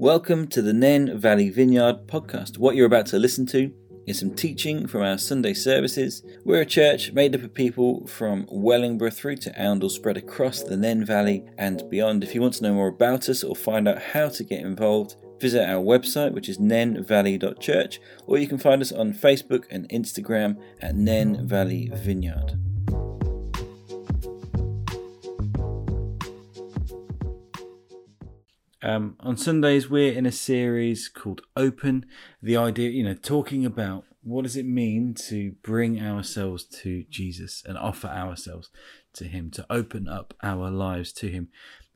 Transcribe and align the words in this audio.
Welcome 0.00 0.46
to 0.46 0.62
the 0.62 0.72
Nen 0.72 1.18
Valley 1.18 1.50
Vineyard 1.50 2.06
podcast. 2.06 2.56
What 2.56 2.74
you're 2.74 2.86
about 2.86 3.04
to 3.08 3.18
listen 3.18 3.44
to 3.48 3.70
is 4.06 4.18
some 4.18 4.34
teaching 4.34 4.86
from 4.86 5.02
our 5.02 5.18
Sunday 5.18 5.52
services. 5.52 6.22
We're 6.42 6.62
a 6.62 6.64
church 6.64 7.12
made 7.12 7.34
up 7.34 7.42
of 7.42 7.52
people 7.52 8.06
from 8.06 8.46
Wellingborough 8.48 9.10
through 9.10 9.36
to 9.36 9.50
Oundle, 9.62 9.90
spread 9.90 10.16
across 10.16 10.62
the 10.62 10.78
Nen 10.78 11.04
Valley 11.04 11.44
and 11.58 11.82
beyond. 11.90 12.24
If 12.24 12.34
you 12.34 12.40
want 12.40 12.54
to 12.54 12.62
know 12.62 12.72
more 12.72 12.88
about 12.88 13.28
us 13.28 13.44
or 13.44 13.54
find 13.54 13.86
out 13.86 14.00
how 14.00 14.30
to 14.30 14.42
get 14.42 14.62
involved, 14.62 15.16
visit 15.38 15.68
our 15.68 15.84
website, 15.84 16.32
which 16.32 16.48
is 16.48 16.56
nenvalley.church, 16.56 18.00
or 18.26 18.38
you 18.38 18.48
can 18.48 18.56
find 18.56 18.80
us 18.80 18.92
on 18.92 19.12
Facebook 19.12 19.66
and 19.70 19.86
Instagram 19.90 20.56
at 20.80 20.96
Nen 20.96 21.46
Valley 21.46 21.90
Vineyard. 21.92 22.58
Um, 28.82 29.16
on 29.20 29.36
Sundays, 29.36 29.90
we're 29.90 30.12
in 30.12 30.24
a 30.24 30.32
series 30.32 31.08
called 31.08 31.42
Open. 31.54 32.06
The 32.42 32.56
idea, 32.56 32.88
you 32.88 33.04
know, 33.04 33.14
talking 33.14 33.66
about 33.66 34.04
what 34.22 34.42
does 34.42 34.56
it 34.56 34.64
mean 34.64 35.12
to 35.28 35.52
bring 35.62 36.00
ourselves 36.00 36.64
to 36.64 37.04
Jesus 37.10 37.62
and 37.66 37.76
offer 37.76 38.08
ourselves 38.08 38.70
to 39.14 39.24
Him, 39.24 39.50
to 39.52 39.66
open 39.68 40.08
up 40.08 40.32
our 40.42 40.70
lives 40.70 41.12
to 41.14 41.28
Him. 41.28 41.48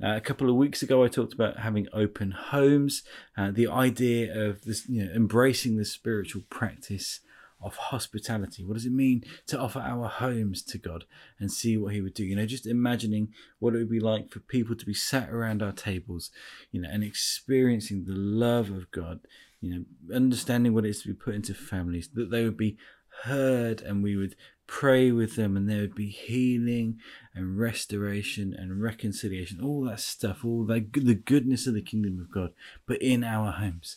Uh, 0.03 0.17
a 0.17 0.21
couple 0.21 0.51
of 0.51 0.57
weeks 0.57 0.83
ago, 0.83 1.03
I 1.03 1.09
talked 1.09 1.33
about 1.33 1.61
having 1.61 1.87
open 1.93 2.33
homes, 2.33 3.03
uh, 3.37 3.51
the 3.51 3.69
idea 3.69 4.39
of 4.39 4.63
this, 4.63 4.87
you 4.87 5.07
know, 5.07 5.13
embracing 5.13 5.77
the 5.77 5.85
spiritual 5.87 6.43
practice 6.51 7.21
of 7.65 7.77
hospitality. 7.77 8.65
What 8.65 8.75
does 8.75 8.87
it 8.87 8.93
mean 8.93 9.25
to 9.47 9.59
offer 9.59 9.81
our 9.81 10.09
homes 10.09 10.63
to 10.63 10.79
God 10.79 11.05
and 11.39 11.51
see 11.51 11.77
what 11.77 11.95
He 11.95 12.01
would 12.01 12.15
do? 12.15 12.25
You 12.25 12.37
know, 12.37 12.47
just 12.47 12.67
imagining 12.67 13.33
what 13.59 13.75
it 13.75 13.79
would 13.79 13.91
be 13.91 14.01
like 14.01 14.31
for 14.31 14.41
people 14.41 14.77
to 14.77 14.87
be 14.87 14.95
sat 14.95 15.31
around 15.31 15.63
our 15.63 15.73
tables, 15.73 16.31
you 16.71 16.81
know, 16.81 16.89
and 16.91 17.03
experiencing 17.03 18.05
the 18.05 18.15
love 18.15 18.71
of 18.71 18.91
God, 18.91 19.21
you 19.61 19.71
know, 19.71 20.15
understanding 20.15 20.75
what 20.75 20.85
it 20.85 20.91
is 20.91 21.03
to 21.03 21.09
be 21.09 21.15
put 21.15 21.35
into 21.35 21.55
families, 21.55 22.09
that 22.15 22.31
they 22.31 22.45
would 22.45 22.57
be 22.57 22.77
heard 23.23 23.81
and 23.81 24.03
we 24.03 24.17
would 24.17 24.37
pray 24.67 25.11
with 25.11 25.37
them 25.37 25.57
and 25.57 25.69
there 25.69 25.81
would 25.81 25.95
be 25.95 26.09
healing 26.09 26.99
and 27.35 27.59
restoration 27.59 28.55
and 28.57 28.83
reconciliation, 28.83 29.61
all 29.63 29.85
that 29.85 30.01
stuff, 30.01 30.45
all 30.45 30.65
that, 30.65 30.93
the 30.93 31.15
goodness 31.15 31.67
of 31.67 31.75
the 31.75 31.83
kingdom 31.83 32.19
of 32.21 32.31
God, 32.33 32.51
but 32.87 33.01
in 33.03 33.25
our 33.25 33.53
homes. 33.53 33.97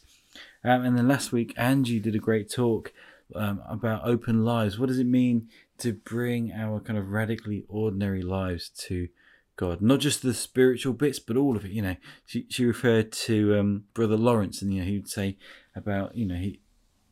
Um, 0.63 0.83
and 0.85 0.97
then 0.97 1.07
last 1.07 1.31
week, 1.31 1.53
Angie 1.57 1.99
did 1.99 2.15
a 2.15 2.19
great 2.19 2.51
talk 2.51 2.91
um, 3.35 3.61
about 3.67 4.05
open 4.05 4.43
lives. 4.43 4.79
What 4.79 4.87
does 4.87 4.99
it 4.99 5.07
mean 5.07 5.49
to 5.79 5.93
bring 5.93 6.51
our 6.51 6.79
kind 6.79 6.97
of 6.97 7.09
radically 7.09 7.65
ordinary 7.67 8.21
lives 8.21 8.69
to 8.87 9.09
God? 9.55 9.81
Not 9.81 9.99
just 9.99 10.21
the 10.21 10.33
spiritual 10.33 10.93
bits, 10.93 11.19
but 11.19 11.37
all 11.37 11.55
of 11.55 11.65
it. 11.65 11.71
You 11.71 11.81
know, 11.81 11.95
she 12.25 12.45
she 12.49 12.65
referred 12.65 13.11
to 13.11 13.59
um, 13.59 13.83
Brother 13.93 14.17
Lawrence, 14.17 14.61
and 14.61 14.73
you 14.73 14.81
know 14.81 14.87
he 14.87 14.97
would 14.97 15.09
say 15.09 15.37
about 15.75 16.15
you 16.15 16.25
know 16.25 16.35
he 16.35 16.59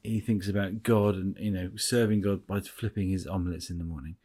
he 0.03 0.19
thinks 0.19 0.47
about 0.47 0.83
God 0.83 1.15
and 1.15 1.35
you 1.39 1.51
know 1.51 1.71
serving 1.75 2.21
God 2.21 2.45
by 2.47 2.59
flipping 2.61 3.09
his 3.09 3.27
omelets 3.27 3.69
in 3.69 3.77
the 3.77 3.83
morning. 3.83 4.15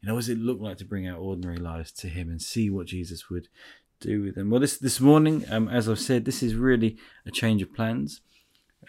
You 0.00 0.08
know, 0.08 0.14
what 0.14 0.20
does 0.20 0.28
it 0.28 0.38
look 0.38 0.60
like 0.60 0.78
to 0.78 0.84
bring 0.84 1.08
our 1.08 1.16
ordinary 1.16 1.56
lives 1.56 1.90
to 1.92 2.08
Him 2.08 2.30
and 2.30 2.40
see 2.40 2.70
what 2.70 2.86
Jesus 2.86 3.30
would 3.30 3.48
do 4.00 4.22
with 4.22 4.34
them? 4.34 4.50
Well, 4.50 4.60
this 4.60 4.76
this 4.76 5.00
morning, 5.00 5.44
um, 5.50 5.68
as 5.68 5.88
I've 5.88 5.98
said, 5.98 6.24
this 6.24 6.42
is 6.42 6.54
really 6.54 6.96
a 7.24 7.30
change 7.30 7.62
of 7.62 7.74
plans. 7.74 8.20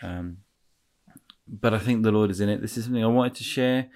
Um, 0.02 0.38
but 1.48 1.73
I 1.73 1.80
think 1.80 2.03
the 2.03 2.12
Lord 2.12 2.31
is 2.31 2.42
in 2.42 2.50
it. 2.50 2.62
This 2.62 2.78
is 2.78 2.86
something 2.86 3.03
I 3.03 3.08
wanted 3.08 3.36
to 3.36 3.44
share, 3.44 3.90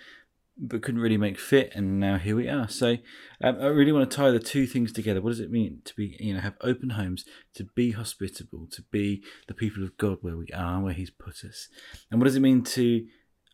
but 0.57 0.81
couldn't 0.81 1.01
really 1.01 1.17
make 1.17 1.39
fit, 1.39 1.71
and 1.75 1.99
now 1.99 2.17
here 2.17 2.35
we 2.35 2.47
are. 2.47 2.67
So 2.67 2.97
um, 3.43 3.57
I 3.59 3.67
really 3.67 3.91
want 3.91 4.09
to 4.09 4.15
tie 4.15 4.31
the 4.31 4.39
two 4.39 4.67
things 4.67 4.91
together. 4.91 5.21
What 5.21 5.31
does 5.31 5.39
it 5.39 5.51
mean 5.51 5.81
to 5.85 5.95
be, 5.95 6.17
you 6.19 6.33
know, 6.33 6.39
have 6.39 6.55
open 6.61 6.91
homes, 6.91 7.25
to 7.55 7.65
be 7.75 7.91
hospitable, 7.91 8.67
to 8.71 8.81
be 8.91 9.23
the 9.47 9.53
people 9.53 9.83
of 9.83 9.97
God 9.97 10.19
where 10.21 10.37
we 10.37 10.47
are, 10.53 10.81
where 10.81 10.93
He's 10.93 11.09
put 11.09 11.43
us, 11.43 11.67
and 12.09 12.19
what 12.19 12.25
does 12.25 12.35
it 12.35 12.41
mean 12.41 12.63
to 12.63 13.05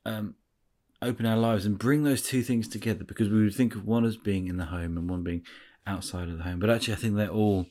um, 0.06 0.36
open 1.02 1.26
our 1.26 1.38
lives 1.38 1.66
and 1.66 1.80
bring 1.80 2.04
those 2.04 2.22
two 2.22 2.44
things 2.44 2.68
together? 2.68 3.04
Because 3.04 3.30
we 3.30 3.44
would 3.44 3.56
think 3.56 3.76
of 3.76 3.86
one 3.86 4.06
as 4.06 4.18
being 4.18 4.48
in 4.48 4.58
the 4.58 4.66
home 4.66 4.98
and 4.98 5.10
one 5.10 5.24
being 5.24 5.44
outside 5.86 6.30
of 6.30 6.38
the 6.38 6.44
home, 6.44 6.60
but 6.60 6.70
actually 6.70 6.94
I 6.94 6.98
think 6.98 7.16
they're 7.16 7.30
all 7.30 7.68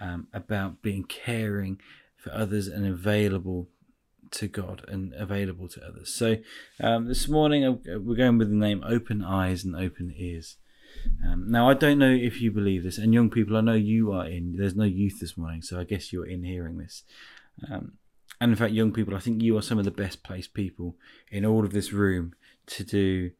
um, 0.00 0.28
about 0.32 0.82
being 0.82 1.04
caring 1.04 1.80
for 2.16 2.32
others 2.32 2.68
and 2.68 2.86
available 2.86 3.68
to 4.32 4.48
God 4.48 4.84
and 4.88 5.12
available 5.14 5.68
to 5.68 5.86
others. 5.86 6.12
So 6.14 6.36
um, 6.80 7.06
this 7.06 7.28
morning 7.28 7.64
uh, 7.64 7.98
we're 7.98 8.16
going 8.16 8.38
with 8.38 8.50
the 8.50 8.56
name 8.56 8.82
Open 8.86 9.22
Eyes 9.24 9.64
and 9.64 9.76
Open 9.76 10.12
Ears. 10.16 10.56
Um, 11.24 11.50
now 11.50 11.68
I 11.68 11.74
don't 11.74 11.98
know 11.98 12.10
if 12.10 12.40
you 12.40 12.50
believe 12.50 12.82
this, 12.82 12.98
and 12.98 13.12
young 13.12 13.30
people, 13.30 13.56
I 13.56 13.60
know 13.60 13.74
you 13.74 14.12
are 14.12 14.26
in. 14.26 14.56
There's 14.56 14.74
no 14.74 14.84
youth 14.84 15.20
this 15.20 15.36
morning, 15.36 15.62
so 15.62 15.78
I 15.78 15.84
guess 15.84 16.12
you're 16.12 16.26
in 16.26 16.42
hearing 16.42 16.78
this. 16.78 17.02
Um, 17.70 17.92
and 18.40 18.50
in 18.50 18.56
fact, 18.56 18.72
young 18.72 18.92
people, 18.92 19.14
I 19.14 19.20
think 19.20 19.42
you 19.42 19.56
are 19.56 19.62
some 19.62 19.78
of 19.78 19.84
the 19.84 19.90
best 19.90 20.22
placed 20.22 20.52
people 20.52 20.96
in 21.30 21.44
all 21.44 21.64
of 21.64 21.72
this 21.72 21.92
room 21.92 22.34
to 22.66 22.84
do 22.84 23.30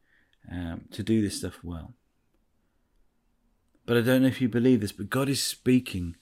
um, 0.51 0.85
to 0.91 1.03
do 1.03 1.21
this 1.21 1.37
stuff 1.37 1.59
well. 1.63 1.93
But 3.85 3.97
I 3.97 4.01
don't 4.01 4.21
know 4.21 4.27
if 4.27 4.41
you 4.41 4.49
believe 4.49 4.81
this, 4.81 4.91
but 4.91 5.09
God 5.09 5.29
is 5.29 5.41
speaking 5.41 6.15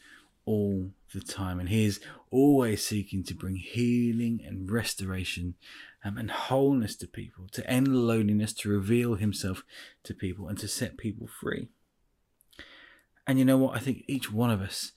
all 0.45 0.91
the 1.15 1.21
time, 1.21 1.59
and 1.59 1.69
He 1.69 1.85
is 1.85 1.99
always 2.29 2.85
seeking 2.85 3.23
to 3.23 3.33
bring 3.33 3.55
healing 3.55 4.41
and 4.45 4.69
restoration 4.69 5.55
um, 6.03 6.17
and 6.17 6.29
wholeness 6.29 6.95
to 6.97 7.07
people, 7.07 7.47
to 7.53 7.67
end 7.69 7.87
loneliness, 7.87 8.53
to 8.53 8.69
reveal 8.69 9.15
Himself 9.15 9.63
to 10.03 10.13
people, 10.13 10.47
and 10.47 10.57
to 10.59 10.67
set 10.67 10.97
people 10.97 11.27
free. 11.27 11.69
And 13.25 13.39
you 13.39 13.45
know 13.45 13.57
what? 13.57 13.75
I 13.75 13.79
think 13.79 14.03
each 14.07 14.31
one 14.31 14.51
of 14.51 14.61
us 14.61 14.91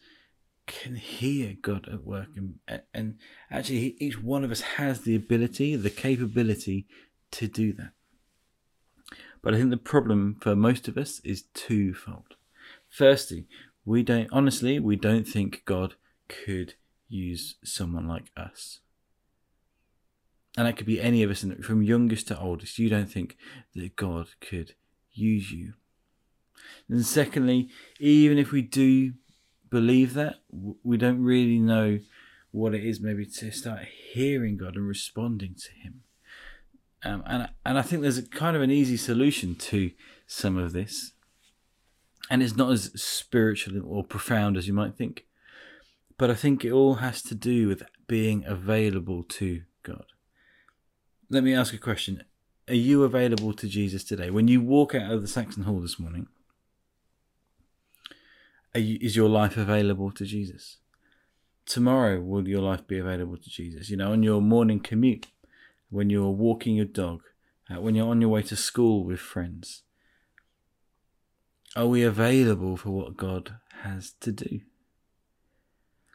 can 0.67 0.97
hear 0.97 1.57
God 1.61 1.89
at 1.91 2.05
work, 2.05 2.29
and, 2.37 2.59
and 2.93 3.17
actually, 3.51 3.97
each 3.99 4.23
one 4.23 4.45
of 4.45 4.51
us 4.51 4.61
has 4.61 5.01
the 5.01 5.17
ability, 5.17 5.77
the 5.77 5.89
capability 5.89 6.87
to 7.31 7.49
do 7.49 7.73
that. 7.75 7.93
But 9.41 9.55
I 9.55 9.59
think 9.59 9.71
the 9.71 9.77
problem 9.79 10.37
for 10.41 10.55
most 10.57 10.89
of 10.89 10.99
us 10.99 11.21
is 11.25 11.45
twofold. 11.55 12.35
Firstly, 12.89 13.47
we 13.89 14.03
don't 14.03 14.29
honestly 14.31 14.79
we 14.79 14.97
don't 14.97 15.27
think 15.27 15.63
god 15.65 15.95
could 16.29 16.75
use 17.09 17.57
someone 17.65 18.07
like 18.07 18.31
us. 18.37 18.81
And 20.57 20.67
that 20.67 20.77
could 20.77 20.87
be 20.87 21.01
any 21.01 21.23
of 21.23 21.31
us 21.31 21.45
from 21.63 21.83
youngest 21.83 22.29
to 22.29 22.39
oldest 22.39 22.79
you 22.79 22.89
don't 22.89 23.11
think 23.11 23.37
that 23.75 23.97
god 23.97 24.29
could 24.41 24.75
use 25.13 25.53
you. 25.53 25.75
And 26.89 27.05
secondly 27.05 27.69
even 27.99 28.39
if 28.39 28.53
we 28.53 28.63
do 28.63 29.13
believe 29.71 30.15
that 30.15 30.37
we 30.83 30.97
don't 30.97 31.23
really 31.23 31.59
know 31.59 32.01
what 32.51 32.75
it 32.75 32.85
is 32.85 33.01
maybe 33.01 33.27
to 33.27 33.51
start 33.51 33.81
hearing 34.13 34.57
god 34.57 34.75
and 34.77 34.89
responding 34.89 35.55
to 35.55 35.73
him. 35.73 36.03
Um, 37.05 37.23
and 37.27 37.49
and 37.65 37.79
I 37.79 37.83
think 37.83 38.03
there's 38.03 38.19
a 38.19 38.27
kind 38.27 38.57
of 38.57 38.63
an 38.63 38.71
easy 38.71 38.97
solution 38.97 39.55
to 39.57 39.93
some 40.27 40.57
of 40.57 40.73
this. 40.73 41.13
And 42.31 42.43
it's 42.43 42.57
not 42.57 42.73
as 42.73 42.91
spiritual 43.01 43.81
or 43.87 44.05
profound 44.05 44.57
as 44.57 44.67
you 44.67 44.75
might 44.75 44.97
think. 44.97 45.28
But 46.19 46.31
I 46.31 46.35
think 46.35 46.65
it 46.65 46.73
all 46.73 46.97
has 46.97 47.23
to 47.23 47.35
do 47.35 47.69
with 47.69 47.85
being 48.09 48.45
available 48.45 49.23
to 49.23 49.63
God. 49.85 50.07
Let 51.31 51.45
me 51.45 51.55
ask 51.55 51.73
a 51.73 51.79
question. 51.79 52.25
Are 52.69 52.75
you 52.75 53.05
available 53.05 53.53
to 53.55 53.69
Jesus 53.69 54.05
today? 54.05 54.29
When 54.29 54.49
you 54.49 54.61
walk 54.61 54.95
out 54.95 55.13
of 55.13 55.23
the 55.23 55.29
Saxon 55.29 55.63
Hall 55.63 55.81
this 55.81 55.99
morning, 55.99 56.27
you, 58.75 58.99
is 59.01 59.17
your 59.17 59.29
life 59.29 59.57
available 59.57 60.11
to 60.13 60.25
Jesus? 60.25 60.79
Tomorrow, 61.65 62.21
will 62.21 62.49
your 62.49 62.63
life 62.63 62.87
be 62.87 62.99
available 62.99 63.37
to 63.37 63.49
Jesus? 63.51 63.89
You 63.89 63.97
know, 63.97 64.13
on 64.13 64.23
your 64.23 64.43
morning 64.43 64.81
commute, 64.81 65.27
when 65.91 66.11
you're 66.11 66.31
walking 66.31 66.77
your 66.77 66.87
dog, 66.87 67.23
uh, 67.71 67.81
when 67.81 67.95
you're 67.95 68.09
on 68.09 68.21
your 68.21 68.31
way 68.31 68.43
to 68.43 68.57
school 68.57 69.05
with 69.05 69.21
friends, 69.21 69.83
are 71.77 71.87
we 71.87 72.03
available 72.03 72.77
for 72.77 72.91
what 72.91 73.17
God 73.17 73.57
has 73.83 74.13
to 74.21 74.33
do? 74.33 74.61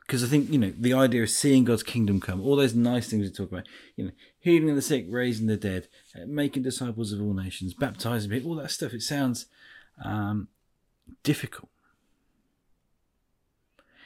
Because 0.05 0.23
I 0.23 0.27
think, 0.27 0.49
you 0.49 0.59
know, 0.59 0.73
the 0.77 0.93
idea 0.93 1.23
of 1.23 1.29
seeing 1.29 1.63
God's 1.63 1.83
kingdom 1.83 2.19
come, 2.19 2.41
all 2.41 2.57
those 2.57 2.75
nice 2.75 3.09
things 3.09 3.23
we 3.23 3.31
talk 3.31 3.51
about, 3.51 3.67
you 3.95 4.05
know, 4.05 4.11
healing 4.39 4.75
the 4.75 4.81
sick, 4.81 5.05
raising 5.09 5.47
the 5.47 5.55
dead, 5.55 5.87
uh, 6.15 6.25
making 6.27 6.63
disciples 6.63 7.13
of 7.13 7.21
all 7.21 7.33
nations, 7.33 7.73
baptizing 7.73 8.29
people, 8.29 8.51
all 8.51 8.57
that 8.57 8.71
stuff, 8.71 8.93
it 8.93 9.01
sounds 9.01 9.45
um, 10.03 10.49
difficult. 11.23 11.69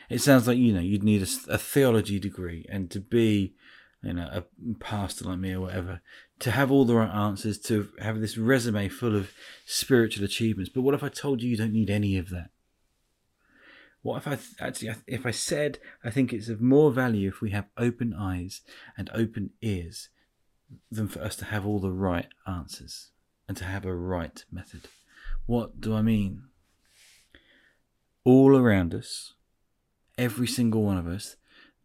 It 0.09 0.21
sounds 0.21 0.47
like, 0.47 0.57
you 0.57 0.71
know, 0.71 0.79
you'd 0.79 1.03
need 1.03 1.23
a, 1.23 1.53
a 1.53 1.57
theology 1.57 2.19
degree 2.19 2.65
and 2.69 2.89
to 2.91 2.99
be 2.99 3.55
you 4.03 4.13
know, 4.13 4.29
a 4.31 4.43
pastor 4.79 5.25
like 5.25 5.39
me 5.39 5.53
or 5.53 5.61
whatever, 5.61 6.01
to 6.39 6.51
have 6.51 6.71
all 6.71 6.85
the 6.85 6.95
right 6.95 7.13
answers, 7.13 7.57
to 7.57 7.89
have 7.99 8.21
this 8.21 8.37
resume 8.37 8.89
full 8.89 9.15
of 9.15 9.31
spiritual 9.65 10.23
achievements. 10.23 10.71
But 10.73 10.81
what 10.81 10.93
if 10.93 11.03
I 11.03 11.09
told 11.09 11.41
you 11.41 11.49
you 11.49 11.57
don't 11.57 11.73
need 11.73 11.89
any 11.89 12.17
of 12.17 12.29
that? 12.29 12.51
What 14.01 14.25
if 14.25 14.27
I 14.27 14.65
actually, 14.65 14.95
if 15.05 15.25
I 15.25 15.31
said, 15.31 15.79
I 16.03 16.09
think 16.09 16.31
it's 16.31 16.49
of 16.49 16.61
more 16.61 16.91
value 16.91 17.27
if 17.27 17.41
we 17.41 17.51
have 17.51 17.67
open 17.77 18.13
eyes 18.13 18.61
and 18.97 19.09
open 19.13 19.51
ears 19.61 20.09
than 20.91 21.07
for 21.07 21.21
us 21.21 21.35
to 21.37 21.45
have 21.45 21.65
all 21.65 21.79
the 21.79 21.91
right 21.91 22.27
answers 22.45 23.11
and 23.47 23.57
to 23.57 23.65
have 23.65 23.85
a 23.85 23.95
right 23.95 24.43
method. 24.51 24.87
What 25.45 25.79
do 25.81 25.95
I 25.95 26.01
mean? 26.01 26.43
All 28.23 28.55
around 28.57 28.93
us, 28.93 29.33
every 30.17 30.47
single 30.47 30.83
one 30.83 30.97
of 30.97 31.07
us, 31.07 31.37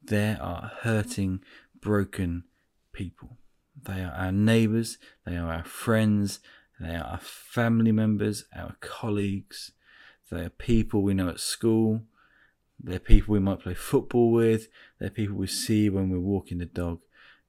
there 0.03 0.39
are 0.43 0.73
hurting, 0.81 1.41
broken 1.81 2.45
people. 2.93 3.39
They 3.81 4.03
are 4.03 4.13
our 4.13 4.33
neighbours, 4.33 4.99
they 5.25 5.37
are 5.37 5.53
our 5.53 5.65
friends, 5.65 6.41
they 6.81 6.95
are 6.95 7.05
our 7.05 7.21
family 7.23 7.93
members, 7.93 8.45
our 8.55 8.77
colleagues, 8.81 9.73
they 10.33 10.45
are 10.45 10.51
people 10.51 11.03
we 11.03 11.15
know 11.15 11.29
at 11.29 11.41
school, 11.41 12.03
they're 12.83 12.99
people 12.99 13.33
we 13.33 13.41
might 13.41 13.61
play 13.61 13.75
football 13.75 14.33
with, 14.33 14.69
they're 14.99 15.11
people 15.11 15.37
we 15.37 15.47
see 15.47 15.89
when 15.89 16.11
we're 16.11 16.19
walking 16.19 16.59
the 16.59 16.67
dog. 16.67 17.01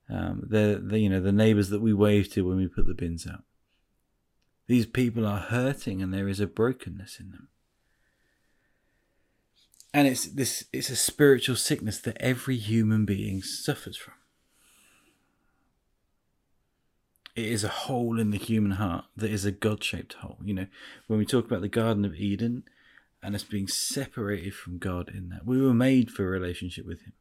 Um, 0.10 0.46
they're, 0.48 0.76
they're, 0.76 1.00
you 1.00 1.10
know, 1.10 1.22
the 1.22 1.32
neighbours 1.32 1.70
that 1.70 1.82
we 1.82 1.94
wave 1.94 2.32
to 2.34 2.46
when 2.46 2.58
we 2.58 2.68
put 2.68 2.86
the 2.86 2.94
bins 2.94 3.26
out. 3.26 3.44
These 4.68 4.86
people 4.86 5.26
are 5.26 5.40
hurting 5.40 6.02
and 6.02 6.14
there 6.14 6.28
is 6.28 6.40
a 6.40 6.48
brokenness 6.48 7.20
in 7.20 7.32
them. 7.32 7.48
And 9.94 10.08
it's 10.08 10.26
this 10.26 10.66
it's 10.74 10.90
a 10.90 10.96
spiritual 10.96 11.56
sickness 11.56 12.00
that 12.00 12.18
every 12.20 12.58
human 12.58 13.06
being 13.06 13.44
suffers 13.44 13.96
from. 13.96 14.16
It 17.36 17.46
is 17.46 17.64
a 17.64 17.70
hole 17.70 18.20
in 18.20 18.30
the 18.30 18.38
human 18.38 18.74
heart 18.74 19.06
that 19.16 19.32
is 19.32 19.44
a 19.44 19.52
God 19.52 19.84
shaped 19.84 20.14
hole. 20.14 20.38
You 20.44 20.54
know, 20.54 20.68
when 21.08 21.18
we 21.18 21.26
talk 21.26 21.46
about 21.46 21.62
the 21.62 21.68
Garden 21.68 22.06
of 22.06 22.16
Eden 22.16 22.64
and 23.24 23.34
us 23.34 23.44
being 23.44 23.68
separated 23.68 24.54
from 24.54 24.78
God 24.78 25.10
in 25.10 25.30
that, 25.30 25.46
we 25.46 25.60
were 25.60 25.74
made 25.74 26.12
for 26.12 26.24
a 26.24 26.30
relationship 26.30 26.86
with 26.86 27.02
Him. 27.02 27.14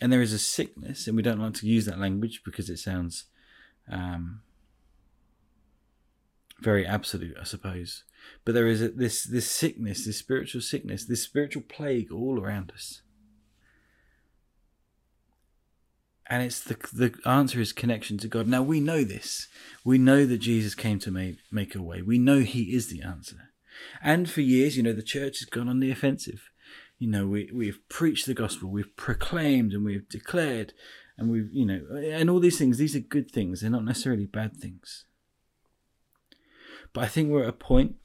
And 0.00 0.12
there 0.12 0.20
is 0.20 0.32
a 0.32 0.38
sickness, 0.38 1.06
and 1.06 1.16
we 1.16 1.22
don't 1.22 1.40
like 1.40 1.54
to 1.54 1.66
use 1.66 1.86
that 1.86 1.98
language 1.98 2.42
because 2.44 2.68
it 2.68 2.78
sounds 2.78 3.26
um, 3.90 4.42
very 6.60 6.86
absolute, 6.86 7.36
I 7.40 7.44
suppose. 7.44 8.04
But 8.44 8.54
there 8.54 8.66
is 8.66 8.82
a, 8.82 8.88
this 8.88 9.24
this 9.24 9.50
sickness, 9.50 10.04
this 10.04 10.18
spiritual 10.18 10.60
sickness, 10.60 11.04
this 11.04 11.22
spiritual 11.22 11.62
plague 11.62 12.12
all 12.12 12.40
around 12.40 12.72
us. 12.72 13.02
And 16.28 16.42
it's 16.42 16.60
the 16.60 16.76
the 16.92 17.14
answer 17.28 17.60
is 17.60 17.72
connection 17.72 18.16
to 18.18 18.28
God. 18.28 18.46
Now 18.46 18.62
we 18.62 18.80
know 18.80 19.04
this. 19.04 19.48
We 19.84 19.98
know 19.98 20.24
that 20.26 20.38
Jesus 20.38 20.74
came 20.74 20.98
to 21.00 21.10
make 21.10 21.38
make 21.50 21.74
a 21.74 21.82
way. 21.82 22.02
We 22.02 22.18
know 22.18 22.40
He 22.40 22.74
is 22.74 22.88
the 22.88 23.02
answer. 23.02 23.50
And 24.02 24.30
for 24.30 24.40
years, 24.40 24.76
you 24.76 24.82
know, 24.82 24.92
the 24.92 25.02
church 25.02 25.40
has 25.40 25.48
gone 25.48 25.68
on 25.68 25.80
the 25.80 25.90
offensive. 25.90 26.50
You 26.98 27.08
know, 27.08 27.26
we 27.26 27.50
we've 27.52 27.80
preached 27.88 28.26
the 28.26 28.34
gospel, 28.34 28.70
we've 28.70 28.96
proclaimed, 28.96 29.72
and 29.72 29.84
we've 29.84 30.08
declared, 30.08 30.72
and 31.18 31.30
we've 31.30 31.52
you 31.52 31.66
know, 31.66 31.80
and 31.96 32.30
all 32.30 32.40
these 32.40 32.58
things. 32.58 32.78
These 32.78 32.94
are 32.94 33.00
good 33.00 33.30
things. 33.30 33.60
They're 33.60 33.70
not 33.70 33.84
necessarily 33.84 34.26
bad 34.26 34.56
things. 34.56 35.04
But 36.92 37.04
I 37.04 37.08
think 37.08 37.30
we're 37.30 37.44
at 37.44 37.48
a 37.48 37.52
point 37.52 37.96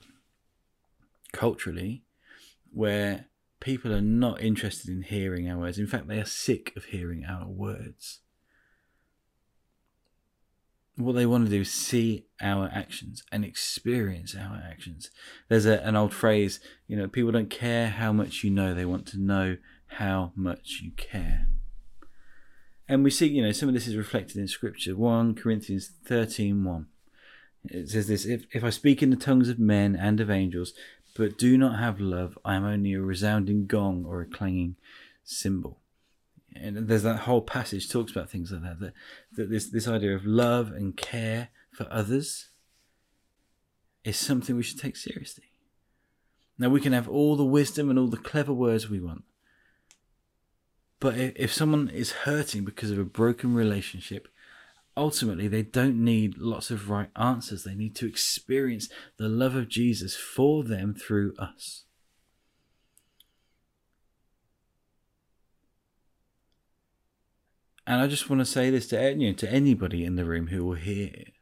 culturally 1.34 2.04
where 2.72 3.28
people 3.60 3.94
are 3.94 4.02
not 4.02 4.42
interested 4.42 4.90
in 4.90 5.04
hearing 5.04 5.50
our 5.50 5.58
words. 5.58 5.80
In 5.80 5.88
fact, 5.88 6.08
they 6.08 6.20
are 6.20 6.26
sick 6.26 6.74
of 6.76 6.86
hearing 6.86 7.26
our 7.26 7.48
words. 7.48 8.20
What 10.96 11.14
they 11.14 11.28
want 11.28 11.46
to 11.46 11.52
do 11.52 11.62
is 11.62 11.72
see 11.72 12.26
our 12.42 12.72
actions 12.74 13.24
and 13.32 13.46
experience 13.46 14.36
our 14.36 14.62
actions. 14.68 15.12
There's 15.48 15.68
a, 15.68 15.80
an 15.86 15.96
old 15.96 16.14
phrase, 16.14 16.60
you 16.88 16.98
know, 16.98 17.08
people 17.08 17.32
don't 17.32 17.52
care 17.52 17.90
how 17.90 18.12
much 18.12 18.44
you 18.44 18.50
know, 18.50 18.74
they 18.74 18.86
want 18.86 19.06
to 19.10 19.20
know 19.20 19.58
how 19.88 20.32
much 20.36 20.80
you 20.82 20.92
care. 20.92 21.48
And 22.90 23.04
we 23.04 23.12
see, 23.12 23.28
you 23.28 23.44
know, 23.44 23.52
some 23.52 23.70
of 23.70 23.76
this 23.76 23.88
is 23.88 23.96
reflected 23.96 24.38
in 24.38 24.48
Scripture. 24.48 24.96
1 24.96 25.36
Corinthians 25.36 25.92
13 26.06 26.64
1. 26.64 26.88
It 27.66 27.90
says 27.90 28.08
this 28.08 28.26
if, 28.26 28.46
if 28.54 28.64
I 28.64 28.70
speak 28.70 29.04
in 29.04 29.10
the 29.10 29.16
tongues 29.16 29.50
of 29.50 29.60
men 29.60 29.96
and 29.96 30.20
of 30.20 30.30
angels, 30.30 30.74
but 31.18 31.38
do 31.38 31.58
not 31.58 31.80
have 31.80 32.00
love, 32.00 32.38
I 32.46 32.56
am 32.56 32.64
only 32.64 32.94
a 32.94 33.02
resounding 33.02 33.66
gong 33.66 34.06
or 34.06 34.22
a 34.22 34.26
clanging 34.26 34.76
cymbal. 35.24 35.80
And 36.56 36.88
there's 36.88 37.04
that 37.04 37.22
whole 37.22 37.42
passage 37.42 37.90
talks 37.90 38.12
about 38.12 38.30
things 38.30 38.52
like 38.52 38.62
that, 38.62 38.80
that, 38.80 38.94
that 39.36 39.50
this, 39.50 39.70
this 39.70 39.88
idea 39.88 40.16
of 40.16 40.26
love 40.26 40.72
and 40.72 40.96
care 40.96 41.50
for 41.72 41.88
others 41.92 42.50
is 44.04 44.18
something 44.18 44.56
we 44.56 44.64
should 44.64 44.80
take 44.80 44.96
seriously. 44.96 45.46
Now, 46.58 46.70
we 46.70 46.82
can 46.82 46.94
have 46.94 47.08
all 47.08 47.36
the 47.36 47.44
wisdom 47.44 47.90
and 47.90 48.00
all 48.00 48.08
the 48.08 48.18
clever 48.18 48.54
words 48.54 48.90
we 48.90 49.00
want. 49.00 49.24
But 51.00 51.18
if 51.18 51.54
someone 51.54 51.90
is 51.90 52.12
hurting 52.12 52.66
because 52.66 52.90
of 52.90 52.98
a 52.98 53.04
broken 53.04 53.54
relationship, 53.54 54.28
ultimately 54.98 55.48
they 55.48 55.62
don't 55.62 56.04
need 56.04 56.38
lots 56.38 56.72
of 56.72 56.90
right 56.90 57.10
answers. 57.16 57.64
They 57.64 57.76
need 57.76 57.96
to 57.98 58.08
experience 58.08 58.90
the 59.18 59.30
love 59.30 59.56
of 59.56 59.70
Jesus 59.70 60.16
for 60.16 60.64
them 60.64 60.96
through 60.96 61.36
us. 61.38 61.84
And 67.86 68.02
I 68.02 68.08
just 68.08 68.30
want 68.30 68.42
to 68.42 68.46
say 68.46 68.70
this 68.70 68.88
to 68.88 69.16
you 69.16 69.34
to 69.34 69.50
anybody 69.50 70.04
in 70.04 70.16
the 70.16 70.26
room 70.26 70.48
who 70.48 70.66
will 70.66 70.76
hear 70.76 71.08
it. 71.14 71.34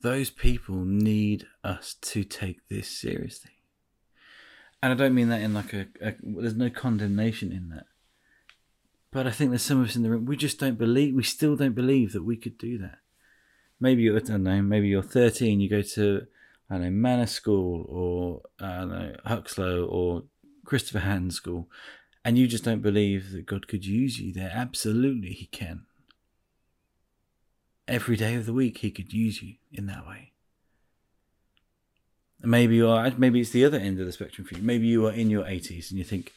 Those 0.00 0.30
people 0.30 0.84
need 0.84 1.48
us 1.64 1.96
to 2.02 2.22
take 2.22 2.68
this 2.68 2.88
seriously. 2.88 3.50
And 4.80 4.92
I 4.92 4.94
don't 4.94 5.16
mean 5.16 5.30
that 5.30 5.40
in 5.40 5.54
like 5.54 5.72
a, 5.72 5.88
a 6.00 6.14
there's 6.22 6.54
no 6.54 6.70
condemnation 6.70 7.50
in 7.50 7.70
that. 7.70 7.86
But 9.10 9.26
I 9.26 9.30
think 9.30 9.50
there's 9.50 9.62
some 9.62 9.80
of 9.80 9.88
us 9.88 9.96
in 9.96 10.02
the 10.02 10.10
room, 10.10 10.26
we 10.26 10.36
just 10.36 10.60
don't 10.60 10.76
believe, 10.76 11.14
we 11.14 11.22
still 11.22 11.56
don't 11.56 11.74
believe 11.74 12.12
that 12.12 12.24
we 12.24 12.36
could 12.36 12.58
do 12.58 12.76
that. 12.78 12.98
Maybe 13.80 14.02
you're, 14.02 14.16
I 14.16 14.20
don't 14.20 14.42
know, 14.42 14.60
maybe 14.60 14.88
you're 14.88 15.02
13, 15.02 15.60
you 15.60 15.70
go 15.70 15.82
to, 15.82 16.26
I 16.68 16.74
don't 16.74 16.82
know, 16.82 16.90
Manor 16.90 17.26
School 17.26 17.86
or, 17.88 18.42
I 18.60 18.78
don't 18.78 18.88
know, 18.90 19.16
Huxlow 19.26 19.90
or 19.90 20.24
Christopher 20.64 20.98
Hatton 20.98 21.30
School, 21.30 21.70
and 22.24 22.36
you 22.36 22.46
just 22.46 22.64
don't 22.64 22.82
believe 22.82 23.32
that 23.32 23.46
God 23.46 23.68
could 23.68 23.86
use 23.86 24.18
you 24.18 24.34
there. 24.34 24.52
Absolutely, 24.52 25.30
He 25.30 25.46
can. 25.46 25.86
Every 27.86 28.16
day 28.16 28.34
of 28.34 28.44
the 28.44 28.52
week, 28.52 28.78
He 28.78 28.90
could 28.90 29.14
use 29.14 29.42
you 29.42 29.54
in 29.72 29.86
that 29.86 30.06
way. 30.06 30.32
Maybe 32.42 32.76
you 32.76 32.88
are, 32.88 33.10
maybe 33.16 33.40
it's 33.40 33.50
the 33.50 33.64
other 33.64 33.78
end 33.78 33.98
of 33.98 34.06
the 34.06 34.12
spectrum 34.12 34.46
for 34.46 34.54
you. 34.56 34.62
Maybe 34.62 34.86
you 34.86 35.06
are 35.06 35.12
in 35.12 35.30
your 35.30 35.44
80s 35.44 35.90
and 35.90 35.98
you 35.98 36.04
think, 36.04 36.32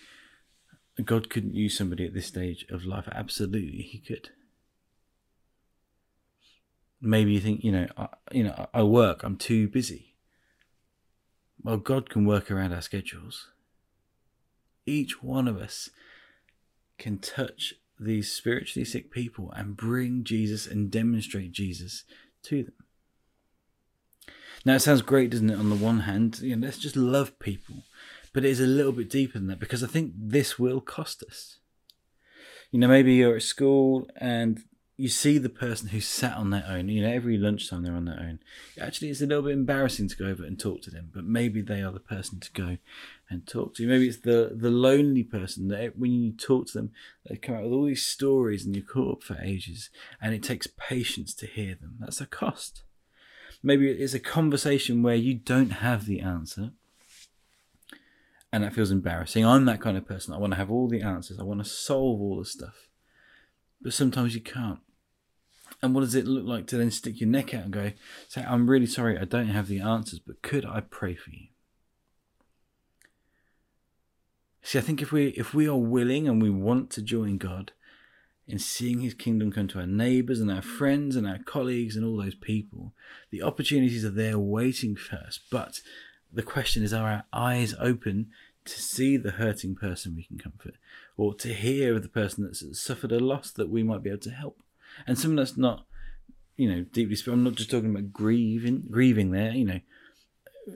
God 1.04 1.30
couldn't 1.30 1.56
use 1.56 1.78
somebody 1.78 2.06
at 2.06 2.14
this 2.14 2.28
stage 2.28 2.66
of 2.70 2.86
life. 2.86 3.08
Absolutely, 3.12 3.82
He 3.82 4.00
could. 4.00 4.30
Maybe 7.02 7.34
you 7.34 7.40
think, 7.40 7.64
you 7.64 7.72
know, 7.72 7.88
I, 7.98 8.08
you 8.32 8.44
know, 8.44 8.68
I 8.74 8.84
work. 8.84 9.24
I'm 9.24 9.38
too 9.38 9.68
busy. 9.68 10.16
Well, 11.64 11.78
God 11.78 12.10
can 12.10 12.26
work 12.26 12.52
around 12.52 12.74
our 12.74 12.82
schedules. 12.82 13.48
Each 14.86 15.24
one 15.24 15.48
of 15.48 15.58
us 15.58 15.90
can 16.98 17.18
touch 17.18 17.74
these 18.00 18.32
spiritually 18.32 18.86
sick 18.86 19.12
people 19.12 19.52
and 19.56 19.78
bring 19.78 20.24
Jesus 20.24 20.68
and 20.68 20.92
demonstrate 20.92 21.52
Jesus 21.52 22.04
to 22.44 22.64
them. 22.64 22.74
Now, 24.66 24.76
it 24.76 24.80
sounds 24.82 25.02
great, 25.02 25.32
doesn't 25.32 25.50
it? 25.50 25.58
On 25.58 25.70
the 25.70 25.76
one 25.76 26.02
hand, 26.02 26.40
you 26.40 26.56
know, 26.56 26.68
let's 26.68 26.78
just 26.78 26.96
love 26.96 27.40
people 27.40 27.84
but 28.34 28.46
it 28.46 28.50
is 28.50 28.60
a 28.60 28.68
little 28.68 28.92
bit 28.92 29.10
deeper 29.10 29.38
than 29.38 29.48
that 29.48 29.60
because 29.60 29.84
I 29.84 29.88
think 29.88 30.14
this 30.18 30.58
will 30.58 30.82
cost 30.82 31.24
us. 31.24 31.58
You 32.72 32.80
know, 32.80 32.88
maybe 32.88 33.14
you're 33.14 33.36
at 33.36 33.44
school 33.44 34.08
and 34.16 34.64
you 35.02 35.10
see 35.10 35.40
the 35.40 35.50
person 35.50 35.90
who's 35.90 36.06
sat 36.06 36.38
on 36.38 36.52
their 36.52 36.66
own. 36.68 36.88
You 36.88 37.02
know, 37.02 37.12
every 37.12 37.36
lunchtime 37.36 37.82
they're 37.82 37.96
on 37.96 38.06
their 38.06 38.20
own. 38.20 38.40
Actually, 38.80 39.10
it's 39.10 39.22
a 39.22 39.26
little 39.26 39.44
bit 39.44 39.54
embarrassing 39.54 40.10
to 40.10 40.16
go 40.16 40.26
over 40.26 40.44
and 40.44 40.60
talk 40.60 40.84
to 40.84 40.92
them, 40.92 41.10
but 41.12 41.26
maybe 41.26 41.62
they 41.62 41.82
are 41.82 41.92
the 41.92 42.00
person 42.00 42.40
to 42.40 42.52
go 42.52 42.78
and 43.30 43.48
talk 43.48 43.74
to. 43.76 43.88
Maybe 43.88 44.08
it's 44.08 44.20
the 44.20 44.52
the 44.56 44.70
lonely 44.70 45.24
person 45.24 45.70
that 45.70 45.98
when 45.98 46.12
you 46.12 46.32
talk 46.32 46.68
to 46.68 46.74
them, 46.74 46.92
they 47.26 47.36
come 47.36 47.56
out 47.56 47.64
with 47.64 47.74
all 47.74 47.86
these 47.86 48.06
stories 48.06 48.64
and 48.64 48.76
you're 48.76 48.86
caught 48.86 49.18
up 49.18 49.24
for 49.24 49.42
ages, 49.42 49.90
and 50.22 50.36
it 50.36 50.44
takes 50.44 50.68
patience 50.68 51.34
to 51.34 51.48
hear 51.48 51.74
them. 51.74 51.96
That's 52.00 52.22
a 52.22 52.28
cost. 52.28 52.84
Maybe 53.64 53.90
it's 53.90 54.14
a 54.14 54.20
conversation 54.20 55.02
where 55.02 55.16
you 55.16 55.34
don't 55.34 55.72
have 55.72 56.06
the 56.06 56.20
answer, 56.20 56.74
and 58.52 58.64
that 58.64 58.74
feels 58.74 58.92
embarrassing. 58.92 59.46
I'm 59.46 59.66
that 59.66 59.82
kind 59.82 59.98
of 59.98 60.06
person. 60.06 60.34
I 60.34 60.38
want 60.38 60.54
to 60.54 60.58
have 60.58 60.72
all 60.72 60.88
the 60.88 61.02
answers. 61.02 61.40
I 61.40 61.44
want 61.44 61.64
to 61.64 61.70
solve 61.70 62.20
all 62.20 62.40
the 62.40 62.46
stuff. 62.46 62.90
But 63.82 63.94
sometimes 63.94 64.36
you 64.36 64.42
can't. 64.42 64.80
And 65.82 65.96
what 65.96 66.02
does 66.02 66.16
it 66.16 66.28
look 66.28 66.46
like 66.46 66.68
to 66.68 66.78
then 66.78 66.92
stick 66.92 67.20
your 67.20 67.30
neck 67.30 67.54
out 67.54 67.64
and 67.64 67.74
go, 67.74 67.92
say, 68.28 68.44
I'm 68.48 68.70
really 68.70 68.86
sorry, 68.86 69.18
I 69.18 69.26
don't 69.26 69.48
have 69.48 69.68
the 69.68 69.80
answers, 69.80 70.20
but 70.20 70.42
could 70.42 70.66
I 70.66 70.82
pray 70.82 71.16
for 71.16 71.32
you? 71.32 71.48
See, 74.62 74.78
I 74.78 74.82
think 74.82 75.02
if 75.02 75.12
we 75.12 75.30
if 75.30 75.56
we 75.56 75.68
are 75.68 75.76
willing 75.76 76.28
and 76.28 76.40
we 76.42 76.52
want 76.52 76.92
to 76.92 77.02
join 77.02 77.38
God 77.40 77.72
in 78.48 78.60
seeing 78.60 79.00
his 79.00 79.16
kingdom 79.16 79.52
come 79.52 79.68
to 79.70 79.80
our 79.80 79.88
neighbours 79.88 80.40
and 80.40 80.52
our 80.52 80.62
friends 80.62 81.16
and 81.16 81.28
our 81.28 81.40
colleagues 81.40 81.96
and 81.96 82.06
all 82.06 82.18
those 82.18 82.36
people, 82.36 82.94
the 83.32 83.42
opportunities 83.42 84.06
are 84.06 84.12
there 84.12 84.38
waiting 84.38 84.96
for 84.96 85.16
us. 85.16 85.40
But 85.50 85.80
the 86.34 86.44
question 86.44 86.84
is, 86.84 86.94
are 86.94 87.10
our 87.10 87.24
eyes 87.34 87.76
open 87.80 88.28
to 88.66 88.80
see 88.80 89.18
the 89.18 89.32
hurting 89.32 89.76
person 89.76 90.16
we 90.16 90.24
can 90.24 90.38
comfort, 90.38 90.76
or 91.18 91.34
to 91.36 91.54
hear 91.54 91.96
of 91.96 92.04
the 92.04 92.10
person 92.10 92.44
that's 92.44 92.64
suffered 92.80 93.12
a 93.12 93.20
loss 93.20 93.52
that 93.52 93.70
we 93.70 93.84
might 93.84 94.04
be 94.04 94.10
able 94.10 94.22
to 94.22 94.32
help? 94.32 94.62
And 95.08 95.18
someone 95.18 95.38
that's 95.38 95.58
not, 95.58 95.86
you 96.58 96.70
know, 96.70 96.84
deeply. 96.92 97.18
I'm 97.32 97.44
not 97.44 97.56
just 97.56 97.72
talking 97.72 97.90
about 97.90 98.14
grieving, 98.14 98.84
grieving. 98.90 99.32
There, 99.32 99.52
you 99.52 99.66
know, 99.66 99.80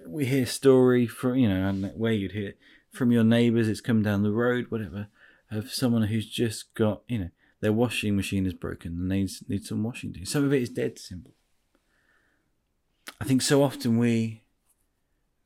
we 0.07 0.25
hear 0.25 0.45
story 0.45 1.05
from 1.07 1.35
you 1.35 1.47
know, 1.47 1.67
and 1.67 1.91
where 1.95 2.13
you'd 2.13 2.31
hear 2.31 2.53
from 2.91 3.11
your 3.11 3.23
neighbours, 3.23 3.67
it's 3.67 3.81
come 3.81 4.01
down 4.01 4.23
the 4.23 4.31
road, 4.31 4.67
whatever, 4.69 5.07
of 5.51 5.71
someone 5.71 6.03
who's 6.03 6.29
just 6.29 6.73
got, 6.73 7.01
you 7.07 7.19
know, 7.19 7.29
their 7.59 7.73
washing 7.73 8.15
machine 8.15 8.45
is 8.45 8.53
broken 8.53 8.93
and 8.93 9.09
needs 9.09 9.43
needs 9.47 9.69
some 9.69 9.83
washing 9.83 10.11
doing. 10.11 10.25
Some 10.25 10.43
of 10.43 10.53
it 10.53 10.61
is 10.61 10.69
dead 10.69 10.97
simple. 10.97 11.33
I 13.19 13.25
think 13.25 13.41
so 13.41 13.63
often 13.63 13.97
we 13.97 14.41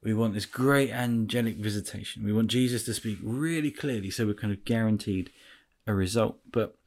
we 0.01 0.13
want 0.13 0.34
this 0.34 0.46
great 0.46 0.91
angelic 0.91 1.58
visitation. 1.58 2.24
We 2.24 2.34
want 2.34 2.50
Jesus 2.50 2.86
to 2.86 2.94
speak 2.94 3.20
really 3.22 3.72
clearly 3.72 4.10
so 4.10 4.25
we're 4.25 4.34
kind 4.34 4.53
of 4.53 4.65
guaranteed 4.65 5.32
a 5.86 5.94
result. 5.94 6.38
But 6.51 6.77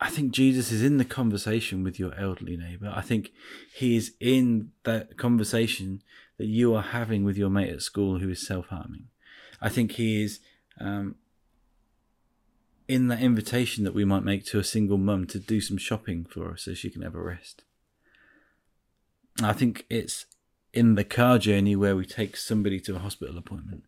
I 0.00 0.10
think 0.10 0.32
Jesus 0.32 0.70
is 0.70 0.82
in 0.82 0.98
the 0.98 1.04
conversation 1.04 1.82
with 1.82 1.98
your 1.98 2.14
elderly 2.14 2.56
neighbor. 2.56 2.92
I 2.94 3.00
think 3.00 3.32
he 3.74 3.96
is 3.96 4.12
in 4.20 4.70
that 4.84 5.16
conversation 5.16 6.02
that 6.38 6.46
you 6.46 6.74
are 6.74 6.82
having 6.82 7.24
with 7.24 7.36
your 7.36 7.50
mate 7.50 7.72
at 7.72 7.82
school 7.82 8.18
who 8.18 8.28
is 8.28 8.46
self 8.46 8.66
harming. 8.68 9.08
I 9.60 9.68
think 9.68 9.92
he 9.92 10.22
is 10.22 10.40
um, 10.80 11.16
in 12.86 13.08
that 13.08 13.20
invitation 13.20 13.84
that 13.84 13.94
we 13.94 14.04
might 14.04 14.24
make 14.24 14.44
to 14.46 14.58
a 14.58 14.64
single 14.64 14.98
mum 14.98 15.26
to 15.28 15.38
do 15.38 15.60
some 15.60 15.78
shopping 15.78 16.24
for 16.24 16.50
her 16.50 16.56
so 16.56 16.74
she 16.74 16.90
can 16.90 17.02
have 17.02 17.14
a 17.14 17.22
rest. 17.22 17.62
I 19.42 19.52
think 19.52 19.86
it's 19.88 20.26
in 20.74 20.96
the 20.96 21.04
car 21.04 21.38
journey 21.38 21.76
where 21.76 21.96
we 21.96 22.04
take 22.04 22.36
somebody 22.36 22.80
to 22.80 22.96
a 22.96 22.98
hospital 22.98 23.38
appointment. 23.38 23.84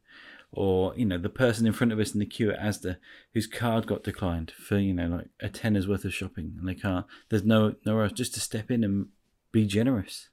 Or 0.52 0.94
you 0.96 1.04
know 1.04 1.18
the 1.18 1.28
person 1.28 1.66
in 1.66 1.72
front 1.72 1.92
of 1.92 1.98
us 1.98 2.14
in 2.14 2.20
the 2.20 2.26
queue 2.26 2.50
at 2.50 2.60
Asda 2.60 2.96
whose 3.34 3.46
card 3.46 3.86
got 3.86 4.04
declined 4.04 4.52
for 4.52 4.78
you 4.78 4.94
know 4.94 5.08
like 5.08 5.28
a 5.40 5.48
tenner's 5.48 5.88
worth 5.88 6.04
of 6.04 6.14
shopping. 6.14 6.54
And 6.58 6.68
they 6.68 6.74
can't 6.74 7.04
there's 7.28 7.44
no 7.44 7.74
nowhere 7.84 8.04
else 8.04 8.12
just 8.12 8.34
to 8.34 8.40
step 8.40 8.70
in 8.70 8.84
and 8.84 9.08
be 9.52 9.66
generous. 9.66 10.28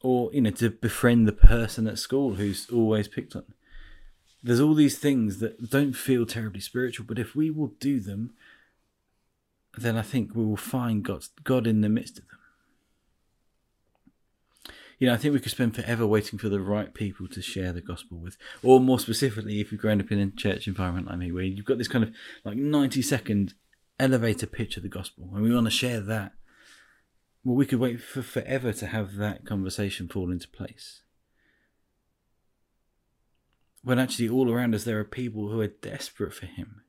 Or 0.00 0.30
you 0.32 0.40
know 0.40 0.50
to 0.50 0.70
befriend 0.70 1.26
the 1.26 1.32
person 1.32 1.86
at 1.86 1.98
school 1.98 2.34
who's 2.34 2.70
always 2.70 3.08
picked 3.08 3.36
on. 3.36 3.44
There's 4.42 4.60
all 4.60 4.74
these 4.74 4.98
things 4.98 5.40
that 5.40 5.68
don't 5.68 5.94
feel 5.94 6.24
terribly 6.24 6.60
spiritual 6.60 7.06
but 7.06 7.18
if 7.18 7.34
we 7.34 7.50
will 7.50 7.72
do 7.80 7.98
them 7.98 8.34
then 9.76 9.96
I 9.96 10.02
think 10.02 10.34
we 10.34 10.44
will 10.44 10.56
find 10.56 11.04
God 11.04 11.24
God 11.42 11.66
in 11.66 11.80
the 11.80 11.88
midst 11.88 12.18
of 12.18 12.28
them 12.28 12.37
you 14.98 15.06
know, 15.06 15.14
I 15.14 15.16
think 15.16 15.32
we 15.32 15.40
could 15.40 15.52
spend 15.52 15.76
forever 15.76 16.06
waiting 16.06 16.38
for 16.38 16.48
the 16.48 16.60
right 16.60 16.92
people 16.92 17.28
to 17.28 17.40
share 17.40 17.72
the 17.72 17.80
gospel 17.80 18.18
with. 18.18 18.36
Or 18.62 18.80
more 18.80 18.98
specifically, 18.98 19.60
if 19.60 19.70
you've 19.70 19.80
grown 19.80 20.00
up 20.00 20.10
in 20.10 20.18
a 20.18 20.30
church 20.30 20.66
environment 20.66 21.06
like 21.06 21.18
me, 21.18 21.30
where 21.30 21.44
you've 21.44 21.64
got 21.64 21.78
this 21.78 21.88
kind 21.88 22.02
of 22.02 22.12
like 22.44 22.56
90 22.56 23.00
second 23.02 23.54
elevator 24.00 24.46
pitch 24.46 24.76
of 24.76 24.82
the 24.82 24.88
gospel 24.88 25.30
and 25.34 25.42
we 25.42 25.54
want 25.54 25.66
to 25.66 25.70
share 25.70 26.00
that. 26.00 26.32
Well, 27.44 27.56
we 27.56 27.66
could 27.66 27.78
wait 27.78 28.00
for 28.00 28.22
forever 28.22 28.72
to 28.72 28.86
have 28.86 29.16
that 29.16 29.46
conversation 29.46 30.08
fall 30.08 30.30
into 30.30 30.48
place. 30.48 31.02
When 33.82 33.98
actually, 33.98 34.28
all 34.28 34.52
around 34.52 34.74
us, 34.74 34.84
there 34.84 34.98
are 34.98 35.04
people 35.04 35.48
who 35.48 35.60
are 35.60 35.68
desperate 35.68 36.34
for 36.34 36.46
Him. 36.46 36.82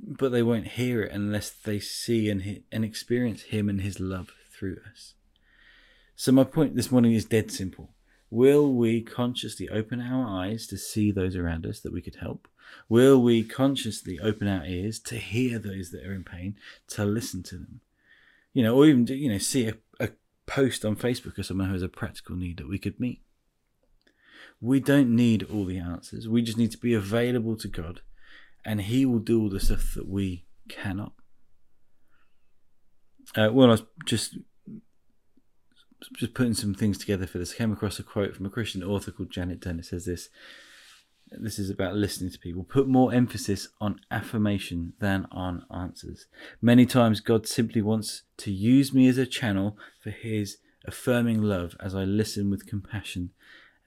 But 0.00 0.32
they 0.32 0.42
won't 0.42 0.68
hear 0.68 1.02
it 1.02 1.12
unless 1.12 1.50
they 1.50 1.80
see 1.80 2.30
and, 2.30 2.62
and 2.72 2.84
experience 2.84 3.42
Him 3.42 3.68
and 3.68 3.82
His 3.82 4.00
love 4.00 4.30
through 4.50 4.78
us. 4.90 5.14
So, 6.20 6.32
my 6.32 6.42
point 6.42 6.74
this 6.74 6.90
morning 6.90 7.12
is 7.12 7.24
dead 7.24 7.52
simple. 7.52 7.90
Will 8.28 8.74
we 8.74 9.02
consciously 9.02 9.68
open 9.68 10.00
our 10.00 10.26
eyes 10.26 10.66
to 10.66 10.76
see 10.76 11.12
those 11.12 11.36
around 11.36 11.64
us 11.64 11.78
that 11.78 11.92
we 11.92 12.02
could 12.02 12.16
help? 12.16 12.48
Will 12.88 13.22
we 13.22 13.44
consciously 13.44 14.18
open 14.18 14.48
our 14.48 14.64
ears 14.64 14.98
to 14.98 15.14
hear 15.14 15.60
those 15.60 15.92
that 15.92 16.04
are 16.04 16.12
in 16.12 16.24
pain, 16.24 16.56
to 16.88 17.04
listen 17.04 17.44
to 17.44 17.54
them? 17.54 17.82
You 18.52 18.64
know, 18.64 18.74
or 18.74 18.86
even, 18.86 19.06
you 19.06 19.30
know, 19.30 19.38
see 19.38 19.68
a, 19.68 19.74
a 20.00 20.08
post 20.44 20.84
on 20.84 20.96
Facebook 20.96 21.38
of 21.38 21.46
someone 21.46 21.68
who 21.68 21.74
has 21.74 21.82
a 21.82 21.88
practical 21.88 22.34
need 22.34 22.56
that 22.56 22.68
we 22.68 22.80
could 22.80 22.98
meet. 22.98 23.22
We 24.60 24.80
don't 24.80 25.14
need 25.14 25.44
all 25.44 25.66
the 25.66 25.78
answers. 25.78 26.26
We 26.26 26.42
just 26.42 26.58
need 26.58 26.72
to 26.72 26.78
be 26.78 26.94
available 26.94 27.54
to 27.58 27.68
God, 27.68 28.00
and 28.64 28.80
He 28.80 29.06
will 29.06 29.20
do 29.20 29.40
all 29.40 29.50
the 29.50 29.60
stuff 29.60 29.94
that 29.94 30.08
we 30.08 30.46
cannot. 30.68 31.12
Uh, 33.36 33.50
well, 33.52 33.68
I 33.68 33.70
was 33.70 33.84
just 34.04 34.36
just 36.14 36.34
putting 36.34 36.54
some 36.54 36.74
things 36.74 36.98
together 36.98 37.26
for 37.26 37.38
this, 37.38 37.54
I 37.54 37.56
came 37.56 37.72
across 37.72 37.98
a 37.98 38.02
quote 38.02 38.34
from 38.34 38.46
a 38.46 38.50
Christian 38.50 38.82
author 38.82 39.10
called 39.10 39.30
Janet 39.30 39.60
Dunn. 39.60 39.78
It 39.78 39.86
says 39.86 40.04
this. 40.04 40.28
This 41.30 41.58
is 41.58 41.68
about 41.68 41.94
listening 41.94 42.30
to 42.30 42.38
people. 42.38 42.64
Put 42.64 42.88
more 42.88 43.12
emphasis 43.12 43.68
on 43.80 44.00
affirmation 44.10 44.94
than 44.98 45.26
on 45.30 45.66
answers. 45.74 46.26
Many 46.62 46.86
times, 46.86 47.20
God 47.20 47.46
simply 47.46 47.82
wants 47.82 48.22
to 48.38 48.50
use 48.50 48.94
me 48.94 49.08
as 49.08 49.18
a 49.18 49.26
channel 49.26 49.76
for 50.02 50.10
His 50.10 50.58
affirming 50.86 51.42
love 51.42 51.76
as 51.80 51.94
I 51.94 52.04
listen 52.04 52.48
with 52.48 52.66
compassion 52.66 53.30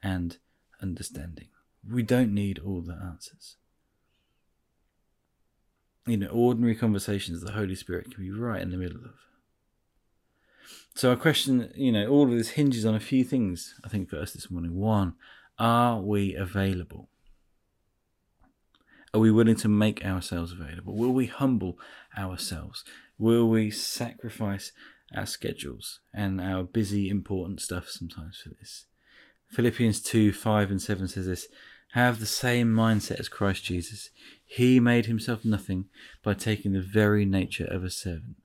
and 0.04 0.38
understanding. 0.82 1.48
We 1.90 2.04
don't 2.04 2.34
need 2.34 2.60
all 2.60 2.82
the 2.82 2.94
answers. 2.94 3.56
In 6.08 6.28
ordinary 6.28 6.76
conversations 6.76 7.42
the 7.42 7.52
Holy 7.52 7.76
Spirit 7.76 8.14
can 8.14 8.24
be 8.24 8.32
right 8.32 8.62
in 8.62 8.72
the 8.72 8.78
middle 8.78 9.04
of. 9.04 9.14
So 10.96 11.10
our 11.10 11.16
question, 11.16 11.72
you 11.76 11.92
know, 11.92 12.08
all 12.08 12.24
of 12.24 12.38
this 12.38 12.50
hinges 12.50 12.86
on 12.86 12.96
a 12.96 13.00
few 13.00 13.24
things, 13.24 13.76
I 13.84 13.88
think, 13.88 14.10
for 14.10 14.20
us 14.20 14.34
this 14.34 14.52
morning. 14.52 14.76
One, 14.76 15.14
are 15.58 16.02
we 16.02 16.36
available? 16.36 17.10
Are 19.14 19.20
we 19.20 19.32
willing 19.32 19.56
to 19.58 19.68
make 19.68 20.06
ourselves 20.06 20.52
available? 20.52 20.96
Will 20.96 21.12
we 21.12 21.28
humble 21.28 21.78
ourselves? 22.18 22.84
Will 23.18 23.48
we 23.48 23.72
sacrifice 23.72 24.72
our 25.16 25.26
schedules 25.26 26.00
and 26.14 26.40
our 26.40 26.64
busy, 26.64 27.10
important 27.10 27.62
stuff 27.62 27.88
sometimes 27.90 28.38
for 28.38 28.50
this? 28.50 28.86
Philippians 29.50 30.02
2 30.02 30.32
5 30.32 30.72
and 30.72 30.82
7 30.82 31.08
says 31.08 31.26
this 31.26 31.48
Have 31.94 32.20
the 32.20 32.26
same 32.26 32.68
mindset 32.74 33.20
as 33.20 33.30
Christ 33.30 33.64
Jesus. 33.64 34.10
He 34.46 34.80
made 34.80 35.06
himself 35.06 35.46
nothing 35.46 35.86
by 36.24 36.34
taking 36.34 36.74
the 36.74 36.82
very 36.82 37.26
nature 37.26 37.66
of 37.66 37.84
a 37.84 37.90
servant. 37.90 38.38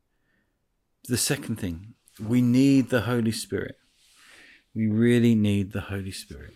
The 1.08 1.16
second 1.16 1.56
thing 1.56 1.94
we 2.20 2.40
need 2.40 2.88
the 2.88 3.02
Holy 3.02 3.32
Spirit. 3.32 3.76
We 4.74 4.86
really 4.86 5.34
need 5.34 5.72
the 5.72 5.82
Holy 5.82 6.12
Spirit. 6.12 6.52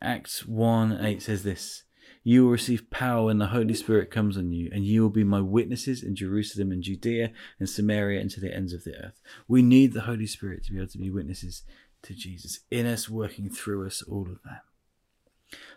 Acts 0.00 0.46
1 0.46 1.04
8 1.04 1.22
says 1.22 1.42
this 1.42 1.84
You 2.24 2.44
will 2.44 2.52
receive 2.52 2.90
power 2.90 3.26
when 3.26 3.38
the 3.38 3.48
Holy 3.48 3.74
Spirit 3.74 4.10
comes 4.10 4.36
on 4.36 4.52
you, 4.52 4.70
and 4.72 4.84
you 4.84 5.02
will 5.02 5.10
be 5.10 5.24
my 5.24 5.40
witnesses 5.40 6.02
in 6.02 6.16
Jerusalem 6.16 6.72
and 6.72 6.82
Judea 6.82 7.32
and 7.58 7.68
Samaria 7.68 8.20
and 8.20 8.30
to 8.30 8.40
the 8.40 8.54
ends 8.54 8.72
of 8.72 8.84
the 8.84 8.96
earth. 8.96 9.20
We 9.46 9.62
need 9.62 9.92
the 9.92 10.02
Holy 10.02 10.26
Spirit 10.26 10.64
to 10.64 10.72
be 10.72 10.78
able 10.78 10.88
to 10.88 10.98
be 10.98 11.10
witnesses 11.10 11.62
to 12.02 12.14
Jesus, 12.14 12.60
in 12.70 12.84
us, 12.84 13.08
working 13.08 13.48
through 13.48 13.86
us, 13.86 14.02
all 14.02 14.22
of 14.22 14.38
that. 14.44 14.62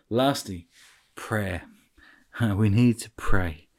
Lastly, 0.09 0.67
prayer. 1.15 1.63
We 2.41 2.67
need 2.67 2.99
to 2.99 3.11
pray 3.11 3.69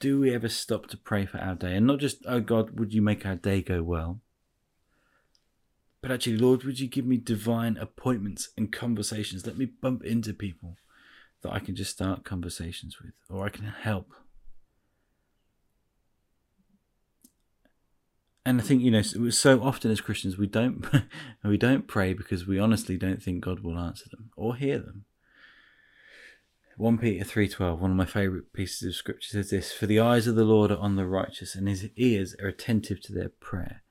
do 0.00 0.18
we 0.18 0.34
ever 0.34 0.48
stop 0.48 0.86
to 0.88 0.96
pray 0.96 1.26
for 1.26 1.38
our 1.38 1.54
day? 1.54 1.76
And 1.76 1.86
not 1.86 2.00
just, 2.00 2.24
oh 2.26 2.40
God, 2.40 2.78
would 2.78 2.92
you 2.92 3.02
make 3.02 3.24
our 3.24 3.36
day 3.36 3.62
go 3.62 3.82
well? 3.82 4.20
But 6.00 6.10
actually, 6.10 6.38
Lord, 6.38 6.64
would 6.64 6.80
you 6.80 6.88
give 6.88 7.04
me 7.04 7.18
divine 7.18 7.76
appointments 7.76 8.48
and 8.56 8.72
conversations? 8.72 9.46
Let 9.46 9.58
me 9.58 9.66
bump 9.66 10.02
into 10.02 10.32
people 10.32 10.78
that 11.42 11.52
I 11.52 11.58
can 11.58 11.76
just 11.76 11.90
start 11.90 12.24
conversations 12.24 12.96
with 13.00 13.12
or 13.28 13.44
I 13.44 13.50
can 13.50 13.66
help. 13.66 14.12
And 18.46 18.58
I 18.58 18.64
think 18.64 18.80
you 18.80 18.90
know, 18.90 19.02
so 19.02 19.62
often 19.62 19.90
as 19.90 20.00
Christians, 20.00 20.38
we 20.38 20.46
don't 20.46 20.84
we 21.44 21.58
don't 21.58 21.86
pray 21.86 22.14
because 22.14 22.46
we 22.46 22.58
honestly 22.58 22.96
don't 22.96 23.22
think 23.22 23.44
God 23.44 23.60
will 23.60 23.78
answer 23.78 24.06
them 24.10 24.30
or 24.34 24.56
hear 24.56 24.78
them. 24.78 25.04
1 26.80 26.96
Peter 26.96 27.22
3:12, 27.26 27.78
one 27.78 27.90
of 27.90 27.96
my 27.98 28.06
favorite 28.06 28.54
pieces 28.54 28.88
of 28.88 28.94
scripture 28.94 29.28
says 29.28 29.50
this, 29.50 29.70
"For 29.70 29.84
the 29.84 30.00
eyes 30.00 30.26
of 30.26 30.34
the 30.34 30.46
Lord 30.46 30.70
are 30.70 30.78
on 30.78 30.96
the 30.96 31.06
righteous 31.06 31.54
and 31.54 31.68
his 31.68 31.90
ears 31.96 32.34
are 32.36 32.48
attentive 32.48 33.02
to 33.02 33.12
their 33.12 33.28
prayer." 33.28 33.82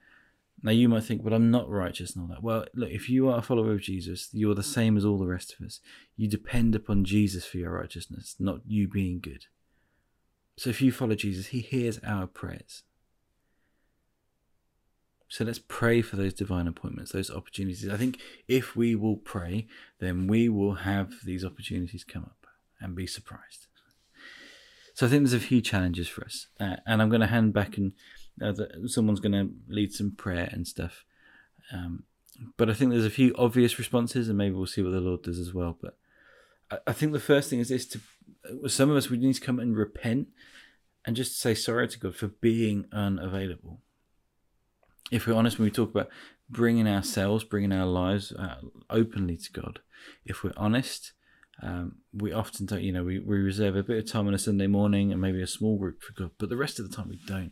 Now 0.63 0.72
you 0.72 0.89
might 0.89 1.03
think, 1.03 1.24
"But 1.24 1.31
I'm 1.31 1.51
not 1.51 1.69
righteous 1.69 2.15
and 2.15 2.24
all 2.24 2.27
that." 2.29 2.41
Well, 2.41 2.65
look, 2.74 2.89
if 2.89 3.08
you 3.08 3.27
are 3.27 3.38
a 3.38 3.41
follower 3.43 3.74
of 3.74 3.81
Jesus, 3.81 4.34
you're 4.34 4.55
the 4.55 4.63
same 4.63 4.98
as 4.98 5.05
all 5.05 5.19
the 5.19 5.27
rest 5.27 5.53
of 5.53 5.67
us. 5.67 5.81
You 6.17 6.27
depend 6.27 6.74
upon 6.74 7.05
Jesus 7.05 7.46
for 7.46 7.60
your 7.60 7.74
righteousness, 7.74 8.36
not 8.39 8.65
you 8.65 8.88
being 8.88 9.19
good. 9.19 9.46
So 10.58 10.72
if 10.72 10.81
you 10.81 10.91
follow 10.91 11.13
Jesus, 11.13 11.48
he 11.48 11.60
hears 11.60 12.00
our 12.00 12.25
prayers. 12.25 12.81
So 15.27 15.46
let's 15.46 15.60
pray 15.60 16.01
for 16.01 16.15
those 16.15 16.34
divine 16.34 16.67
appointments, 16.67 17.12
those 17.12 17.29
opportunities. 17.29 17.88
I 17.88 17.98
think 17.98 18.19
if 18.48 18.75
we 18.75 18.96
will 18.96 19.17
pray, 19.17 19.67
then 20.00 20.25
we 20.25 20.50
will 20.50 20.74
have 20.74 21.24
these 21.24 21.46
opportunities 21.46 22.03
come 22.03 22.24
up 22.24 22.38
and 22.80 22.96
be 22.96 23.08
surprised. 23.08 23.68
So 24.94 25.06
I 25.06 25.10
think 25.10 25.24
there's 25.24 25.34
a 25.34 25.40
few 25.40 25.62
challenges 25.62 26.08
for 26.08 26.26
us, 26.26 26.48
uh, 26.60 26.78
and 26.86 27.02
I'm 27.02 27.10
going 27.10 27.22
to 27.22 27.28
hand 27.28 27.54
back 27.54 27.78
and 27.78 27.94
uh, 28.42 28.52
the, 28.52 28.88
someone's 28.88 29.20
going 29.20 29.34
to 29.34 29.50
lead 29.68 29.94
some 29.94 30.12
prayer 30.12 30.50
and 30.52 30.68
stuff. 30.68 31.06
Um, 31.72 32.04
but 32.58 32.70
I 32.70 32.74
think 32.74 32.92
there's 32.92 33.06
a 33.06 33.10
few 33.10 33.34
obvious 33.38 33.78
responses, 33.78 34.30
and 34.30 34.38
maybe 34.38 34.56
we'll 34.56 34.66
see 34.66 34.82
what 34.82 34.92
the 34.92 35.02
Lord 35.02 35.24
does 35.24 35.40
as 35.40 35.54
well. 35.54 35.78
But 35.82 35.98
I, 36.72 36.78
I 36.88 36.94
think 36.94 37.12
the 37.12 37.20
first 37.20 37.50
thing 37.50 37.60
is 37.60 37.70
this: 37.70 37.86
to 37.88 38.00
some 38.68 38.90
of 38.90 38.98
us, 38.98 39.10
we 39.10 39.18
need 39.18 39.34
to 39.34 39.42
come 39.42 39.60
and 39.60 39.78
repent 39.78 40.30
and 41.06 41.16
just 41.16 41.40
say 41.40 41.54
sorry 41.54 41.88
to 41.88 42.00
God 42.00 42.16
for 42.16 42.28
being 42.28 42.86
unavailable. 42.92 43.82
If 45.12 45.26
we're 45.26 45.36
honest, 45.36 45.58
when 45.58 45.66
we 45.66 45.72
talk 45.72 45.90
about 45.90 46.10
bringing 46.50 46.88
ourselves, 46.88 47.44
bringing 47.44 47.72
our 47.72 47.86
lives 47.86 48.32
uh, 48.32 48.56
openly 48.90 49.38
to 49.38 49.52
God, 49.52 49.80
if 50.26 50.44
we're 50.44 50.54
honest, 50.56 51.14
um, 51.62 51.96
we 52.13 52.32
often 52.32 52.66
don't, 52.66 52.82
you 52.82 52.92
know, 52.92 53.04
we, 53.04 53.20
we 53.20 53.38
reserve 53.38 53.75
a 53.75 53.84
bit 53.84 53.98
of 53.98 54.12
time 54.12 54.28
on 54.28 54.34
a 54.34 54.39
Sunday 54.39 54.68
morning 54.68 55.12
and 55.12 55.22
maybe 55.22 55.42
a 55.42 55.48
small 55.48 55.78
group 55.78 56.01
for 56.01 56.13
God, 56.13 56.32
but 56.38 56.50
the 56.50 56.58
rest 56.58 56.80
of 56.80 56.89
the 56.89 56.96
time 56.96 57.10
we 57.10 57.20
don't. 57.28 57.51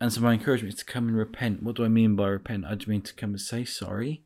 And 0.00 0.12
so 0.12 0.20
my 0.20 0.32
encouragement 0.32 0.74
is 0.74 0.80
to 0.80 0.86
come 0.86 1.08
and 1.08 1.16
repent. 1.16 1.62
What 1.62 1.76
do 1.76 1.84
I 1.84 1.88
mean 1.88 2.16
by 2.16 2.28
repent? 2.28 2.64
I 2.64 2.74
just 2.74 2.88
mean 2.88 3.02
to 3.02 3.14
come 3.14 3.30
and 3.30 3.40
say 3.40 3.64
sorry 3.64 4.22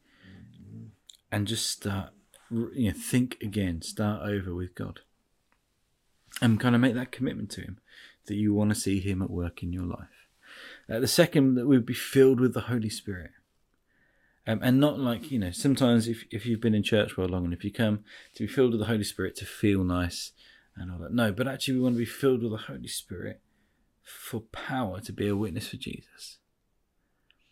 and 1.32 1.49
just 1.49 1.68
start, 1.68 2.11
you 2.50 2.90
know, 2.90 2.96
think 2.96 3.38
again, 3.42 3.82
start 3.82 4.23
over 4.23 4.54
with 4.54 4.75
God. 4.75 5.00
And 6.40 6.61
kind 6.61 6.75
of 6.75 6.80
make 6.80 6.94
that 6.94 7.12
commitment 7.12 7.50
to 7.52 7.61
Him 7.62 7.78
that 8.26 8.34
you 8.34 8.52
want 8.54 8.70
to 8.70 8.75
see 8.75 9.00
Him 9.00 9.23
at 9.23 9.30
work 9.30 9.62
in 9.62 9.73
your 9.73 9.84
life. 9.84 10.08
Uh, 10.88 11.00
the 11.00 11.08
second, 11.08 11.54
that 11.54 11.66
we 11.66 11.76
would 11.76 11.87
be 11.87 11.94
filled 11.94 12.40
with 12.40 12.54
the 12.54 12.62
Holy 12.62 12.90
Spirit. 12.90 13.30
Um, 14.46 14.60
and 14.62 14.78
not 14.78 14.98
like, 14.98 15.30
you 15.30 15.38
know, 15.38 15.50
sometimes 15.50 16.06
if, 16.06 16.24
if 16.30 16.44
you've 16.44 16.60
been 16.60 16.74
in 16.74 16.82
church 16.82 17.12
for 17.12 17.26
long 17.26 17.44
and 17.44 17.54
if 17.54 17.64
you 17.64 17.72
come 17.72 18.04
to 18.34 18.42
be 18.42 18.46
filled 18.46 18.72
with 18.72 18.80
the 18.80 18.86
Holy 18.86 19.04
Spirit 19.04 19.36
to 19.36 19.46
feel 19.46 19.82
nice 19.84 20.32
and 20.76 20.92
all 20.92 20.98
that. 20.98 21.14
No, 21.14 21.32
but 21.32 21.48
actually, 21.48 21.74
we 21.74 21.80
want 21.80 21.94
to 21.94 21.98
be 21.98 22.04
filled 22.04 22.42
with 22.42 22.52
the 22.52 22.66
Holy 22.66 22.88
Spirit 22.88 23.40
for 24.02 24.40
power 24.40 25.00
to 25.00 25.12
be 25.12 25.28
a 25.28 25.36
witness 25.36 25.68
for 25.68 25.76
Jesus. 25.76 26.38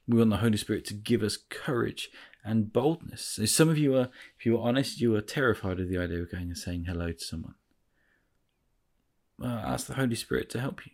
We 0.06 0.18
want 0.18 0.30
the 0.30 0.36
Holy 0.38 0.58
Spirit 0.58 0.84
to 0.86 0.94
give 0.94 1.22
us 1.22 1.38
courage 1.48 2.10
and 2.44 2.72
boldness. 2.72 3.22
So 3.22 3.46
some 3.46 3.68
of 3.68 3.78
you 3.78 3.96
are, 3.96 4.10
if 4.38 4.44
you 4.44 4.58
are 4.58 4.68
honest, 4.68 5.00
you 5.00 5.14
are 5.14 5.20
terrified 5.22 5.80
of 5.80 5.88
the 5.88 5.98
idea 5.98 6.20
of 6.20 6.30
going 6.30 6.48
and 6.48 6.58
saying 6.58 6.84
hello 6.86 7.12
to 7.12 7.24
someone. 7.24 7.54
Well, 9.38 9.50
ask 9.50 9.86
the 9.86 9.94
Holy 9.94 10.16
Spirit 10.16 10.50
to 10.50 10.60
help 10.60 10.84
you. 10.84 10.92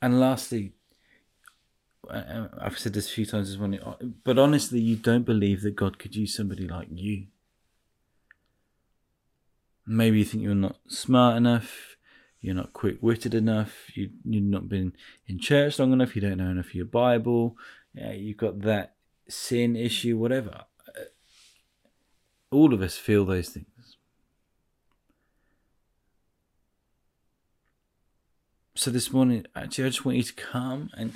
And 0.00 0.20
lastly, 0.20 0.74
Uh, 2.10 2.48
I've 2.60 2.78
said 2.78 2.92
this 2.92 3.08
a 3.08 3.12
few 3.12 3.26
times 3.26 3.50
this 3.50 3.58
morning, 3.58 3.80
but 4.24 4.38
honestly, 4.38 4.80
you 4.80 4.96
don't 4.96 5.24
believe 5.24 5.62
that 5.62 5.76
God 5.76 5.98
could 5.98 6.14
use 6.14 6.34
somebody 6.34 6.66
like 6.66 6.88
you. 6.90 7.26
Maybe 9.86 10.18
you 10.18 10.24
think 10.24 10.42
you're 10.42 10.54
not 10.54 10.76
smart 10.88 11.36
enough, 11.36 11.96
you're 12.40 12.54
not 12.54 12.72
quick 12.72 12.98
witted 13.00 13.34
enough, 13.34 13.94
you, 13.94 14.10
you've 14.24 14.44
not 14.44 14.68
been 14.68 14.94
in 15.26 15.38
church 15.38 15.78
long 15.78 15.92
enough, 15.92 16.16
you 16.16 16.22
don't 16.22 16.38
know 16.38 16.50
enough 16.50 16.66
of 16.66 16.74
your 16.74 16.86
Bible, 16.86 17.56
yeah, 17.94 18.12
you've 18.12 18.38
got 18.38 18.60
that 18.62 18.94
sin 19.28 19.76
issue, 19.76 20.16
whatever. 20.16 20.62
All 22.50 22.72
of 22.72 22.80
us 22.82 22.96
feel 22.96 23.24
those 23.24 23.48
things. 23.50 23.96
So 28.76 28.90
this 28.90 29.12
morning, 29.12 29.46
actually, 29.54 29.84
I 29.84 29.88
just 29.88 30.04
want 30.04 30.18
you 30.18 30.24
to 30.24 30.32
come 30.32 30.90
and 30.96 31.14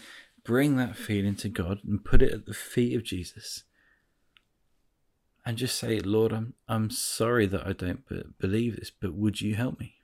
bring 0.49 0.77
that 0.77 0.97
feeling 0.97 1.37
to 1.37 1.47
God 1.51 1.81
and 1.87 2.03
put 2.03 2.23
it 2.23 2.33
at 2.33 2.47
the 2.47 2.55
feet 2.55 2.97
of 2.97 3.05
Jesus. 3.05 3.65
And 5.45 5.59
just 5.59 5.79
say, 5.79 6.01
Lord, 6.01 6.33
I'm, 6.33 6.55
I'm 6.67 6.89
sorry 6.89 7.45
that 7.45 7.67
I 7.67 7.75
don't 7.75 8.03
believe 8.39 8.77
this, 8.77 8.91
but 8.91 9.13
would 9.13 9.43
you 9.43 9.57
help 9.57 9.79
me? 9.79 9.97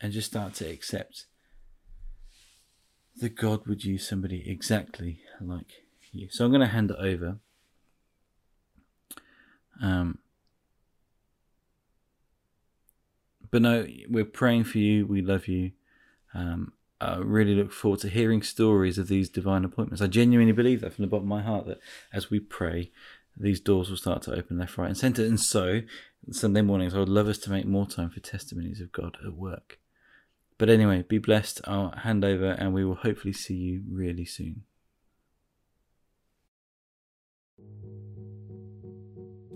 And 0.00 0.10
just 0.10 0.30
start 0.30 0.54
to 0.54 0.70
accept 0.70 1.26
that 3.18 3.36
God 3.36 3.66
would 3.66 3.84
use 3.84 4.08
somebody 4.08 4.42
exactly 4.50 5.20
like 5.38 5.84
you. 6.10 6.28
So 6.30 6.46
I'm 6.46 6.50
going 6.50 6.62
to 6.62 6.66
hand 6.66 6.92
it 6.92 6.96
over. 6.98 7.36
Um, 9.82 10.18
but 13.50 13.60
no, 13.60 13.86
we're 14.08 14.24
praying 14.24 14.64
for 14.64 14.78
you. 14.78 15.06
We 15.06 15.20
love 15.20 15.46
you. 15.46 15.72
Um, 16.32 16.72
I 17.02 17.18
really 17.18 17.54
look 17.54 17.72
forward 17.72 18.00
to 18.00 18.08
hearing 18.08 18.42
stories 18.42 18.98
of 18.98 19.08
these 19.08 19.28
divine 19.28 19.64
appointments. 19.64 20.00
I 20.00 20.06
genuinely 20.06 20.52
believe 20.52 20.80
that 20.80 20.92
from 20.94 21.02
the 21.02 21.08
bottom 21.08 21.24
of 21.24 21.36
my 21.36 21.42
heart 21.42 21.66
that 21.66 21.80
as 22.12 22.30
we 22.30 22.40
pray, 22.40 22.90
these 23.36 23.60
doors 23.60 23.90
will 23.90 23.96
start 23.96 24.22
to 24.22 24.34
open 24.34 24.58
left, 24.58 24.78
right, 24.78 24.88
and 24.88 24.96
centre. 24.96 25.24
And 25.24 25.40
so, 25.40 25.82
Sunday 26.30 26.62
mornings, 26.62 26.94
I 26.94 26.98
would 26.98 27.08
love 27.08 27.28
us 27.28 27.38
to 27.38 27.50
make 27.50 27.66
more 27.66 27.86
time 27.86 28.10
for 28.10 28.20
testimonies 28.20 28.80
of 28.80 28.92
God 28.92 29.16
at 29.24 29.34
work. 29.34 29.78
But 30.58 30.70
anyway, 30.70 31.02
be 31.02 31.18
blessed. 31.18 31.60
I'll 31.64 31.90
hand 31.90 32.24
over, 32.24 32.52
and 32.52 32.72
we 32.72 32.84
will 32.84 32.94
hopefully 32.94 33.32
see 33.32 33.54
you 33.54 33.82
really 33.90 34.24
soon. 34.24 34.62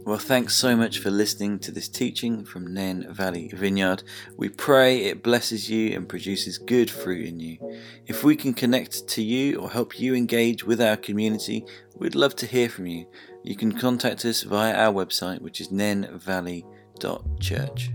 Well, 0.07 0.19
thanks 0.19 0.55
so 0.55 0.77
much 0.77 1.01
for 1.01 1.11
listening 1.11 1.59
to 1.59 1.73
this 1.73 1.89
teaching 1.89 2.45
from 2.45 2.73
Nen 2.73 3.13
Valley 3.13 3.51
Vineyard. 3.53 4.05
We 4.37 4.49
pray 4.49 4.99
it 4.99 5.21
blesses 5.21 5.69
you 5.69 5.97
and 5.97 6.09
produces 6.09 6.59
good 6.59 6.89
fruit 6.89 7.27
in 7.27 7.41
you. 7.41 7.59
If 8.07 8.23
we 8.23 8.37
can 8.37 8.55
connect 8.55 9.09
to 9.09 9.21
you 9.21 9.59
or 9.59 9.69
help 9.69 9.99
you 9.99 10.15
engage 10.15 10.63
with 10.63 10.81
our 10.81 10.97
community, 10.97 11.67
we'd 11.97 12.15
love 12.15 12.37
to 12.37 12.47
hear 12.47 12.69
from 12.69 12.87
you. 12.87 13.09
You 13.43 13.57
can 13.57 13.73
contact 13.73 14.25
us 14.25 14.45
via 14.45 14.77
our 14.77 14.95
website, 14.95 15.41
which 15.41 15.61
is 15.61 15.71
nenvalley.church. 15.71 17.91